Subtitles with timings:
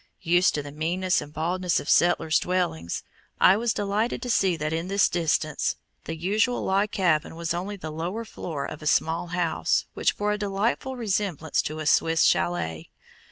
[0.23, 3.03] Used to the meanness and baldness of settlers' dwellings.
[3.39, 7.75] I was delighted to see that in this instance the usual log cabin was only
[7.75, 12.23] the lower floor of a small house, which bore a delightful resemblance to a Swiss
[12.23, 12.89] chalet.